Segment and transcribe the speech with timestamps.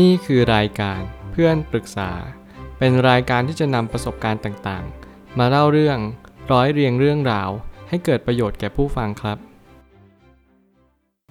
[0.00, 1.00] นี่คือรายการ
[1.32, 2.10] เพื่อนปรึกษา
[2.78, 5.98] เป็นรายการที่จะนำประสบการณ์ต่างๆ มาเล่าเรื่อง
[6.52, 7.50] ร้อยเรียงเรื่องราว
[7.88, 9.38] ให้เกิดประโยชน์แก่ผู้ฟังครับ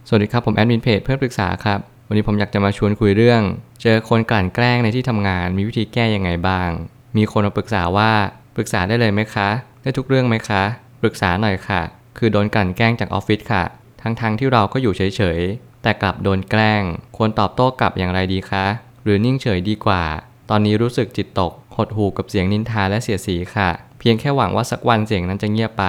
[0.07, 3.41] สวัสดีครับผมแอดมินเพจเพื่อนปรึกษาครับ วันนี้ผมอยากจะมาชวนคุยเรื่อง
[3.81, 6.69] เจอคนกลั่นแกล้งในที่ทำงาน มีวิธีแก้ยังไงบ้าง
[7.17, 8.11] มีคนมาปรึกษาว่า
[8.55, 9.49] ปรึกษาได้เลยไหมคะ
[9.81, 10.63] ได้ทุกเรื่องไหมคะ
[11.01, 11.81] ปรึกษาหน่อยค่ะ
[12.17, 13.63] คือโดนกลั่นแกล้งจากออฟฟิศค่ะ
[14.01, 16.83] ทั้งๆทที่เราก็อยู่เฉยๆ แต่กลับโดนแกล้ง
[17.17, 18.65] ควรตอบโต้กลับอย่างไรดีคะ
[19.03, 20.03] หรือนิ่งเฉยดีกว่า
[20.49, 25.85] ตอนนี้รู้สึกจิตตก หดหู่กับเสียงนินทาและเสียสีค่ะ เพียงแค่หวังว่าสักวันเสียงนั้นจะเงียบไป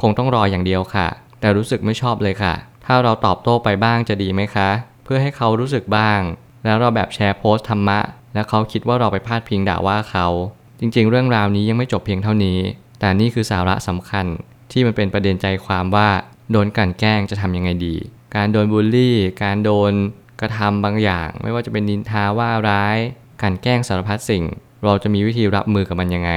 [0.00, 1.08] คงต้องรออย่างเดียวค่ะ
[1.40, 4.68] แต่รู้สึกไม่ชอบเลยค่ะ ถ้าเราตอบโต้ไปบ้างจะดีไหมคะ
[5.04, 6.20] เพื่อให้เขารู้สึกบ้าง
[6.64, 8.00] แล้วเราแบบแชร์โพสต์ธรรมะ
[8.34, 10.26] แล้วเขาคิดว่าเราไปพาดพิงด่าว่าเขา
[10.80, 12.58] จริง ๆ เรื่องราวนี้ยังไม่จบเพียงเท่านี้
[13.00, 14.26] แต่นี่คือสาระสำคัญ
[14.72, 16.08] ที่มันเป็นประเด็นใจความว่า
[16.50, 17.96] โดนกลั่นแกล้งจะทำยังไงดี
[18.36, 19.92] การโดนบูลลี่ การโดน
[20.40, 22.98] กระทำบางอย่าง ไม่ว่าจะเป็นนินทาว่าร้าย
[23.42, 24.44] การแกล้งสารพัดสิ่ง
[24.84, 26.32] เราจะมีวิธีรับมือกับมันยังไง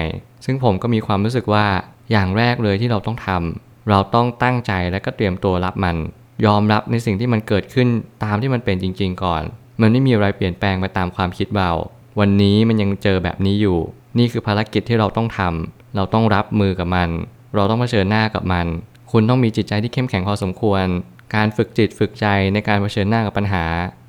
[0.46, 1.66] ซึ่งผมก็มีความรู้สึกว่า
[2.12, 5.98] อย่างแรกเลยที่เราต้องทำเราต้องตั้งใจและก็เตรียมตัวรับมัน
[6.46, 7.88] ยอมรับในสิ่งที่มันเกิดขึ้น
[8.24, 9.44] ตามที่มันเป็นจริง ๆ ก่อน
[9.82, 11.72] มันไม่มีอะไรเปลี่ยนแปลงไปตามความคิดเรา
[12.20, 13.80] วันนี้มันยังเจอแบบนี้อยู่
[14.18, 17.10] นี่คือภารกิจที่เราต้องทำเราต้องรับมือกับมัน
[17.56, 18.68] เราต้องเผชิญหน้ากับมัน
[19.12, 20.86] คุณต้องมีจิตใจที่เข้มแข็งพอสมควร
[21.36, 23.66] การฝึกจิตฝึกใจในการเผชิญหน้ากับปัญหา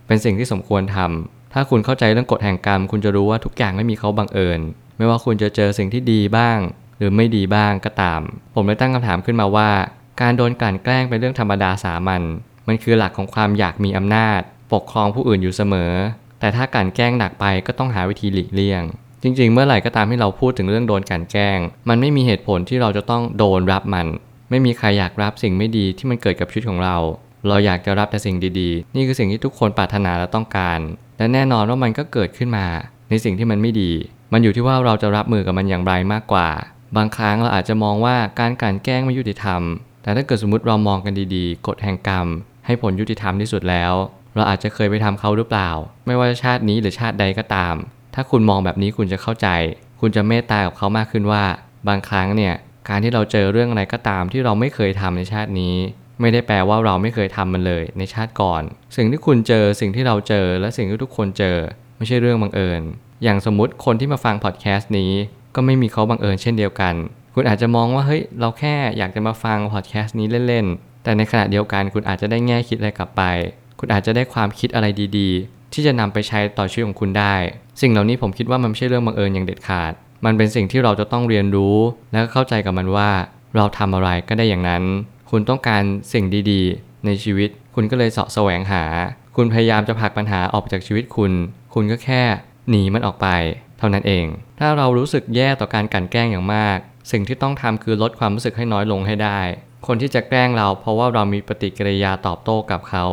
[0.07, 4.61] เป็นสิ่งที่สมควรทำถ้าคุณเข้าใจเรื่องกฎแห่งกรรม คุณจะรู้ว่าทุกอย่างไม่มีเขาบังเอิญ
[4.97, 6.59] ไม่ว่าคุณจะเจอสิ่งที่ดีบ้าง
[6.99, 8.21] หรือไม่ดีบ้างก็ตาม
[8.55, 9.71] ผมเลยตั้งคำถามขึ้นมาว่า
[10.21, 12.23] การโดนกลั่นแกล้งเป็นเรื่องธรรมดาสามัญ
[12.67, 14.41] มันคือหลักของความอยากมีอำนาจ
[14.73, 15.93] ปกครองผู้อื่นอยู่เสมอ
[16.41, 18.83] แต่ถ้ากลั่นแกล้งหนักไปก็ต้องหาวิธีหลีกเลี่ยง
[19.23, 21.59] จริงๆ เมื่อไหร่ก็ตามที่เราพูดถึงเรื่องโดนกลั่นแกล้ง
[21.89, 24.07] มันไม่มีเหตุผลที่เราจะต้องโดนรับมัน
[24.51, 26.97] ไม่มีใครอยากรับสิ่งไม่ดีที่มันเกิดกับชีวิตของเรา
[27.49, 30.79] เราอยากจะรับแต่สิ่งดีๆ นี่คือสิ่งที่ทุกคนปรารถนาและต้องการ
[31.19, 32.67] และแน่นอนว่ามันก็เกิดขึ้นมา
[33.11, 33.93] ในสิ่งที่มันไม่ดี
[34.33, 36.49] มันอยู่ที่ว่าเราจะรับมือกับมันอย่างไรมากกว่า
[36.97, 39.63] บางครั้งเราอาจจะมองว่าการกลั่นแกล้งไม่ยุติธรรม
[40.03, 42.27] แต่ถ้าเกิดสมมติเรามองกันดีๆ กฎแห่งกรรม
[42.67, 43.93] ให้ผลยุติธรรมที่สุดแล้ว
[44.35, 45.71] เราอาจจะเคยไปทำเขาหรือเปล่า
[46.07, 47.75] ไม่ว่าชาตินี้หรือชาติใดก็ตาม
[48.15, 49.49] ถ้าคุณมองแบบนี้คุณจะเข้าใจ
[50.01, 51.45] คุณจะเมตตากับเขามากขึ้นว่า
[51.89, 52.55] บางครั้งเนี่ย
[52.89, 55.77] การที่เราเจอเรื่องอะไรก็ตามที่เราไม่เคยทำในชาตินี้
[56.21, 58.63] ไม่ได้แปลว่าเราไม่เคยทำมันเลยในชาติก่อน
[58.97, 61.57] สิ่งที่คุณเจอสิ่งที่เราเจอและสิ่งที่ทุกคนเจอ
[61.97, 62.83] ไม่ใช่เรื่องบังเอิญ
[63.25, 65.13] อย่างสมมุติคนที่มาฟังพอดแคสต์นี้
[65.55, 66.95] ก็ไม่มีเขาบังเอิญเช่นเดียวกัน
[67.35, 73.23] คุณอาจจะมองว่าเฮ้ยเราแค่อยากจะมาฟังพอดแคสต์นี้เล่นๆแต่ในขณะเดียวกันคุณอาจจะได้แง่คิดอะไรกลับไป
[73.81, 74.87] คุณอาจจะได้ความคิดอะไร
[75.19, 77.35] ดี ๆ ที่จะนำไปใช้ต่อชีวิตของคุณได้
[77.81, 79.93] สิ่งเหล่านี้ผมคิดว่ามันไม่ใช่เรื่องบังเอิญอย่างเด็ดขาด
[80.27, 81.77] มันเป็นสิ่งที่เราจะต้องเรียนรู้
[82.13, 83.11] และเข้าใจกับมันว่า
[83.57, 84.85] เราทำอะไรก็ได้อย่างนั้น
[85.31, 85.83] คุณต้องการ
[86.13, 88.85] สิ่งดีๆ ในชีวิต คุณก็เลยเสาะแสวงหา
[89.37, 91.33] คุณพยายามจะผลักปัญหาออกจากชีวิตคุณ
[91.75, 92.23] คุณก็แค่
[92.71, 93.29] หนีมันออกไป
[93.79, 94.27] เท่านั้นเอง
[94.61, 96.79] ถ้าเรารู้สึกแย่ต่อการกลั่นแกล้งอย่างมาก
[97.13, 99.41] สิ่งที่ต้องทำคือลดความรู้สึกให้น้อยลงให้ได้
[99.87, 103.05] คนที่จะแกล้งเราเพราะว่าเรามีปฏิกิริยาตอบโต้กับเขา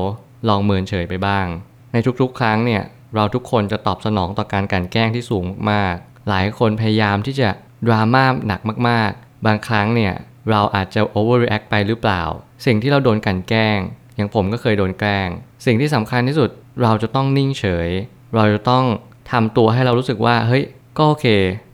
[0.48, 1.46] ลองเมินเฉยไปบ้าง
[1.92, 2.84] ในทุกๆ ครั้งเนี่ย
[3.16, 7.50] เราทุกคนจะตอบสนองต่อการกลั่นแกล้งที่สูงมากๆ หลายคนพยายามที่จะ
[7.88, 10.14] ดราม่าหนักมากๆ บางครั้งเนี่ย
[10.52, 12.22] เราอาจจะ overreact ไปหรือเปล่า
[12.66, 13.80] สิ่งที่เราโดนกันแกล้ง
[14.16, 15.28] อย่างผมก็เคยโดนแกล้ง
[15.66, 16.50] สิ่งที่สำคัญที่สุด
[16.84, 17.90] เราจะต้องนิ่งเฉย
[18.36, 18.86] เราจะต้อง
[19.32, 20.64] ทำตัวให้เรารู้สึกว่า เฮ้ย
[20.98, 21.26] ก็โอเค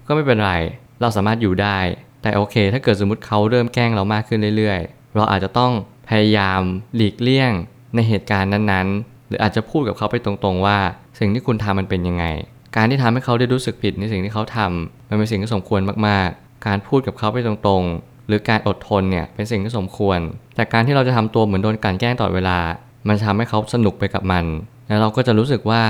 [0.08, 0.54] ก็ไม่เป็นไร
[1.02, 1.80] เราสามารถอยู่ได้
[2.22, 5.72] แต่โอเค ถ้าเกิดสมมติเขาเริ่มแกล้งเรามากขึ้นเรื่อยๆ เราอาจจะต้อง
[6.10, 6.62] พยายาม
[6.96, 7.52] หลีกเลี่ยง
[7.96, 10.78] ในเหตุการณ์นั้นๆ หรืออาจจะพูดกับเขาไปตรงๆว่า
[11.20, 12.26] สิ่งที่คุณทำมันเป็นยังไง
[12.76, 20.20] การที่ทำให้เขาได้รู้สึกผิดในสิ่งที่เขาทำมันเป็นสิ่งที่สมควรมากๆ การพูดกับเขาไปตรงๆ หรือการอดทนเนี่ยเป็นสิ่งที่สมควร
[20.56, 22.60] แต่การที่เราจะทำตัวเหมือนโดนกลั่นแกล้งตลอดเวลา
[23.08, 24.46] มันทำให้เขาสนุกไปกับมัน
[24.88, 25.82] แล้วเราก็จะรู้สึกว่า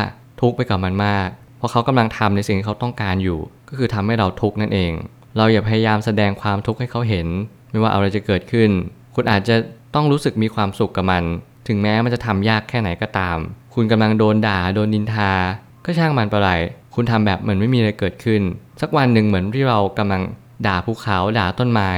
[0.42, 4.92] ทุกข์ไปกับมันมาก เพราะเขากำลังทำในสิ่งที่เขาต้องการอยู่ ก็คือทำให้เราทุกข์นั่นเอง
[5.38, 7.28] เราอย่าพยายามแสดงความทุกข์ให้เขาเห็น
[7.72, 8.70] ไม่ว่าอะไรจะเกิดขึ้น
[9.16, 9.56] คุณอาจจะ
[9.96, 11.24] ต้องรู้สึกมีความสุขกับมัน
[11.68, 13.38] ถึงแม้มันจะทำยากแค่ไหนก็ตาม
[13.76, 15.32] คุณกำลังโดนด่า โดนนินทา
[15.90, 16.52] ก็ช่างมันไปไร
[16.96, 18.42] คุณทำแบบเหมือนไม่มีอะไรเกิดขึ้น
[18.82, 20.22] สักวันหนึ่งเหมือนที่เรากำลัง
[20.68, 21.92] ด่าภูเขาด่าต้นไม้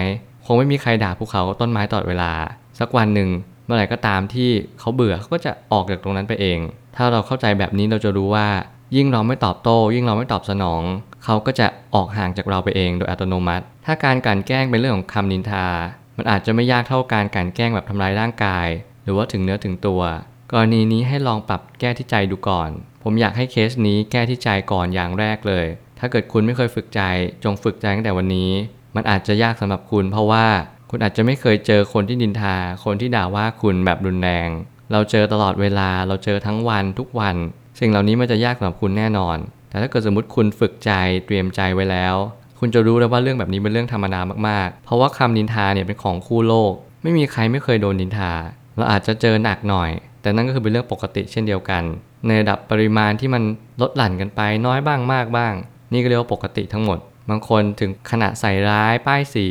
[0.45, 2.31] คงไม่มีใครด่าภูเขาต้นไม้ตลอดเวลา
[2.79, 3.29] สักวันหนึ่ง
[3.65, 4.49] เมื่อไหร่ก็ตามที่
[4.79, 6.59] เขาเบื่อเขาก็จะออกจากตรงนั้นไปเอง
[6.95, 8.47] ถ้าเราเข้าใจแบบนี้เราจะรู้ว่า
[8.95, 10.81] ยิ่งเราไม่ตอบโต้ ยิ่งเราไม่ตอบสนอง
[11.23, 15.67] เขาก็จะออกห่างจากเราไปเองโดยอัตโนมัติ ถ้าการกลั่นแกล้งเป็นเรื่องของคำนินทา
[16.17, 18.67] มันอาจจะไม่ยากเท่าการกลั่นแกล้งแบบทำร้ายร่างกาย
[19.03, 20.01] หรือว่าถึงเนื้อถึงตัว
[20.53, 22.69] กรณีนี้ให้ลองปรับแก้ที่ใจดูก่อน
[23.03, 25.65] ผมอยากให้เคสนี้แก้ที่ใจก่อนอย่างแรกเลย
[25.99, 27.01] ถ้าเกิดคุณไม่เคยฝึกใจ
[27.43, 28.51] จงฝึกใจตั้งแต่วันนี้
[28.95, 30.45] มันอาจจะยากสำหรับคุณ เพราะว่า
[30.89, 32.55] คุณอาจจะไม่เคยเจอคนที่นินทา
[32.85, 34.49] คนที่ด่าว่าคุณแบบรุนแรง
[34.91, 37.35] เราเจอตลอดเวลา เราเจอทั้งวันทุกวัน
[37.79, 39.37] สิ่งเหล่านี้มันจะยากสำหรับคุณแน่นอน
[39.69, 40.91] แต่ถ้าเกิดสมมติคุณฝึกใจ
[41.25, 42.15] เตรียมใจไว้แล้ว
[42.59, 46.73] คุณจะรู้แล้วว่าเรื่องแบบนี้เป็นเรื่องธรรมดามากๆ เพราะว่าคำนินทาเนี่ยเป็นของคู่โลก
[47.03, 48.33] ไม่มีใครไม่เคยโดนนินทา
[48.77, 49.91] เราอาจจะเจอหนักหน่อย
[50.21, 51.83] แต่นั่นก็คือเป็นเรื่องปกติเช่นเดียวกัน
[52.25, 53.43] ในระดับปริมาณที่มัน
[53.81, 55.53] ลดหลั่นกันไปน้อยบ้างมากบ้าง
[55.93, 59.47] นี่ก็เรียกว่าปกติทั้งหมด บางคนถึงขนาดใส่ร้ายป้ายสี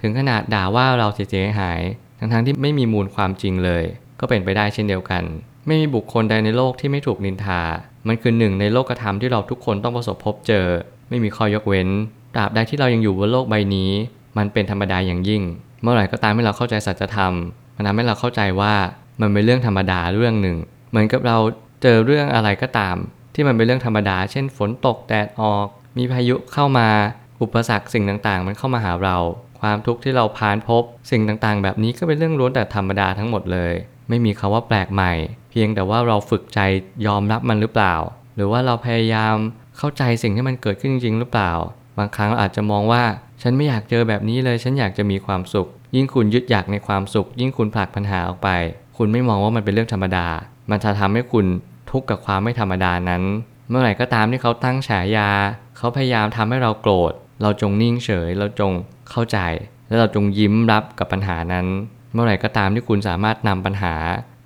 [0.00, 1.80] ถึงขนาดด่าว่าเราเสียหาย
[2.18, 3.84] ทั้งๆที่ไม่มีมูลความจริงเลย
[4.20, 5.22] ก็เป็นไปได้เช่นเดียวกัน
[5.66, 7.62] ไม่มีบุคคลใดในโลกที่ไม่ถูกนินทา
[8.06, 10.66] มันคือหนึ่งในโลกธรรมที่เราทุกคนต้องประสบพบเจอ
[11.08, 11.88] ไม่มีข้อยกเว้น
[12.34, 13.90] ตราบใดที่เรายังอยู่บนโลกใบนี้
[14.38, 15.42] มันเป็นธรรมดาอย่างยิ่ง
[15.82, 17.32] เมื่อไหร่ก็ตามที่เราเข้าใจสัจธรรม
[17.78, 18.74] มันทำให้เราเข้าใจว่า
[19.20, 20.56] มันเป็นเรื่องธรรมดาเรื่องหนึ่ง
[20.90, 21.36] เหมือนกับเรา
[21.82, 22.96] เจอเรื่องอะไรก็ตาม
[23.34, 25.66] ที่มันเป็นเรื่องธรรมดา เช่น ฝนตกแดดออก
[25.98, 26.88] มีพายุเข้ามา
[27.42, 29.16] อุปสรรคสิ่งต่างๆ มันเข้ามาหาเรา
[29.60, 33.72] ความทุกข์ที่เราผ่านพบ สิ่งต่างๆ แบบนี้ก็เป็นเรื่องล้วนแต่ธรรมดาทั้งหมดเลย
[34.08, 35.12] ไม่มีคาว่าแปลกใหม่
[35.50, 36.60] เพียงแต่ว่าเราฝึกใจ
[37.06, 37.94] ยอมรับมันหรือเปล่า
[38.34, 39.34] หรือว่าเราพยายาม
[39.78, 41.52] เข้าใจสิ่งที่มันเกิดขึ้นจริงหรือเปล่า
[41.98, 43.02] บางครั้งเราอาจจะมองว่า
[43.42, 48.48] ฉันไม่อยากเจอแบบนี้เลย ฉันอยากจะมีความสุข ยิ่งคุณยึดอยากในความสุข ยิ่งคุณผลักปัญหาออกไป
[48.96, 50.26] คุณไม่มองว่ามันเป็นเรื่องธรรมดา
[50.70, 51.46] มันจะทำให้คุณ
[51.90, 53.22] ทุกข์กับความไม่ธรรมดานั้น
[53.68, 55.30] เมื่อไหร่ก็ตามที่เขาตั้งฉายา
[55.76, 57.12] เขาพยายามทำให้เราโกรธ
[57.42, 58.72] เราจงนิ่งเฉย เราจง
[59.10, 59.38] เข้าใจ
[59.88, 61.66] และเราจงยิ้มรับกับปัญหานั้น
[62.12, 63.94] เมื่อไหร่ก็ตามที่คุณสามารถนำปัญหา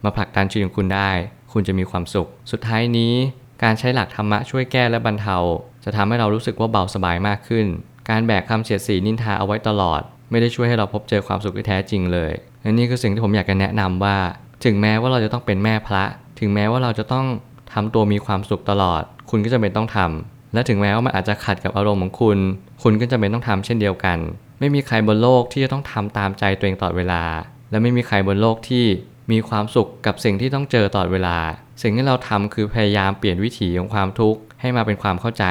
[0.04, 1.10] มาผลักดันชีวิตของคุณได้
[1.52, 3.14] คุณจะมีความสุข สุดท้ายนี้
[3.62, 5.36] การใช้หลักธรรมะช่วยแก้และบรรเทา
[5.84, 7.66] จะทำให้เรารู้สึกว่าเบาสบายมากขึ้น
[8.08, 12.32] การแบกคำเสียดสีนินทาเอาไว้ตลอด ไม่ได้ช่วยให้เราพบเจอความสุขที่แท้จริงเลย
[12.62, 14.16] และนี่คือสิ่งที่ผมอยากจะแนะนำว่า
[14.64, 16.04] ถึงแม้ว่าเราจะต้องเป็นแม่พระ
[16.40, 17.26] ถึงแม้ว่าเราจะต้อง
[17.72, 22.38] ทำตัวมีความสุขตลอด คุณก็จะเป็นต้องทำและถึงแม้ว่ามันอาจจะขัดกับอารมณ์ของคุณ
[22.82, 24.18] คุณก็จะเป็นต้องทำเช่นเดียวกัน
[24.60, 27.22] ไม่มีใครบนโลกที่จะต้องทำตามใจตัวเองตลอดเวลา
[27.70, 28.84] และไม่มีใครบนโลกที่
[29.32, 31.38] มีความสุขกับสิ่งที่ต้องเจอตลอดเวลา
[31.82, 35.44] สิ่งที่เราทำคือพยายามเปลี่ยนวิถีของความทุกข์ให้มาเป็นความเข้าใจ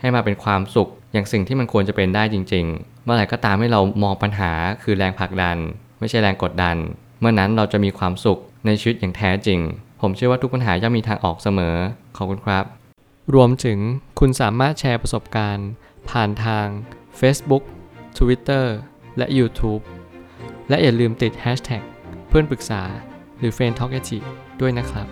[0.00, 5.56] ให้มาเป็นความสุข อย่างสิ่งที่มันควรจะเป็นได้จริง ๆ เมื่อไหร่ก็ตามให้เรามองปัญหาคือแรงผลักดัน
[5.98, 6.76] ไม่ใช่แรงกดดัน
[7.20, 9.60] เมื่อนั้นเราจะมีความสุขในชีวิตอย่างแท้จริง
[10.00, 11.76] ผมเชื่อว่าทุกปัญหาย่อมมีทางออกเสมอ
[12.16, 12.64] ขอบคุณครับ
[13.34, 13.78] รวมถึง
[14.18, 15.68] คุณสามารถแชร์ประสบการณ์
[16.10, 16.66] ผ่านทาง
[17.20, 17.64] Facebook
[18.18, 18.64] Twitter
[19.18, 19.82] และ YouTube
[20.68, 21.82] และอย่าลืมติด Hashtag
[22.28, 22.82] เพื่อนปรึกษา
[23.38, 23.92] หรือ f r ร e n d t a l k
[24.60, 25.06] ด้วยนะครับ